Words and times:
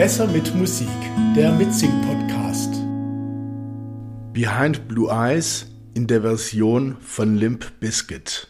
Besser 0.00 0.26
mit 0.28 0.54
Musik, 0.54 0.88
der 1.36 1.52
Mitsing-Podcast. 1.52 2.72
Behind 4.32 4.88
Blue 4.88 5.10
Eyes 5.10 5.66
in 5.92 6.06
der 6.06 6.22
Version 6.22 6.96
von 7.02 7.36
Limp 7.36 7.78
Bizkit. 7.80 8.49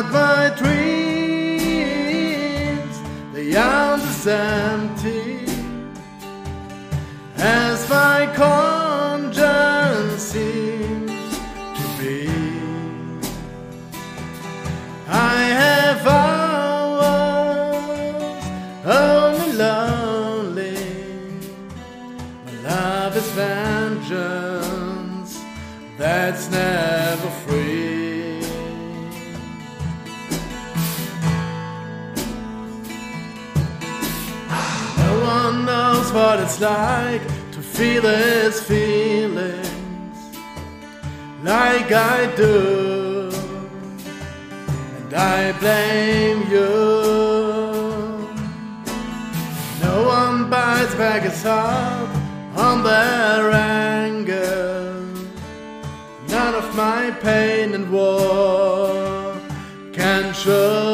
about 0.00 0.12
my 0.12 0.50
dreams. 0.56 1.84
The 3.32 3.56
are 3.56 3.94
as 3.94 4.26
empty 4.26 5.46
as 7.36 7.88
my 7.88 8.26
conscience 8.34 10.22
seems 10.22 11.38
to 11.78 11.84
be. 12.00 12.28
I 15.06 15.42
have 15.62 16.06
hours 16.06 17.14
only 18.84 19.52
lonely. 19.52 20.76
My 22.46 22.54
love 22.68 23.16
is 23.16 23.28
vengeance 23.38 25.32
that's 25.96 26.50
never 26.50 26.93
one 35.54 35.64
knows 35.66 36.12
what 36.12 36.40
it's 36.40 36.60
like 36.60 37.22
to 37.52 37.60
feel 37.60 38.02
his 38.02 38.60
feelings 38.62 40.18
like 41.42 41.90
I 41.92 42.34
do, 42.36 43.30
and 44.98 45.14
I 45.14 45.52
blame 45.60 46.40
you. 46.50 46.72
No 49.86 49.96
one 50.16 50.50
bites 50.50 50.94
back 50.94 51.22
his 51.22 51.42
heart 51.42 52.10
on 52.56 52.82
their 52.82 53.50
anger. 53.52 55.02
None 56.28 56.54
of 56.54 56.74
my 56.74 57.10
pain 57.22 57.74
and 57.74 57.90
war 57.92 59.36
can 59.92 60.32
show 60.34 60.93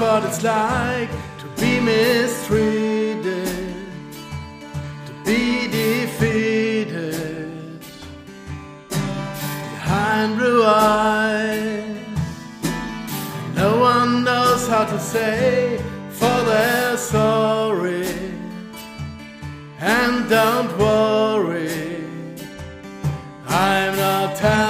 What 0.00 0.24
it's 0.24 0.42
like 0.42 1.10
to 1.40 1.46
be 1.60 1.78
mistreated, 1.78 3.46
to 5.06 5.12
be 5.26 5.68
defeated 5.68 7.52
behind 9.28 10.38
blue 10.38 10.64
eyes. 10.64 11.96
No 13.54 13.78
one 13.78 14.24
knows 14.24 14.66
how 14.68 14.84
to 14.86 14.98
say 14.98 15.76
for 16.08 16.44
their 16.50 16.96
sorry. 16.96 18.08
And 19.80 20.30
don't 20.30 20.72
worry, 20.78 22.04
I'm 23.46 23.96
not 23.96 24.36
telling 24.36 24.69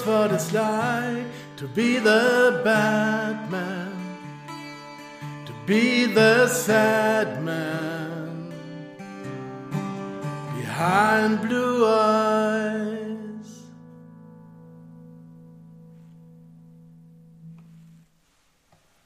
What 0.00 0.32
it's 0.32 0.52
like 0.54 1.26
to 1.56 1.68
be 1.68 1.98
the 1.98 2.62
bad 2.64 3.50
man, 3.50 3.92
to 5.44 5.52
be 5.66 6.06
the 6.06 6.48
sad 6.48 7.44
man 7.44 8.52
behind 10.56 11.42
blue 11.42 11.86
eyes. 11.86 12.01